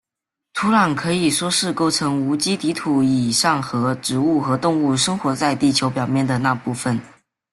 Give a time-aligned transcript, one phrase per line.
[0.53, 6.99] 土壤可以说是构成无机底土以上和植物和动物生活在地球表面的那部分。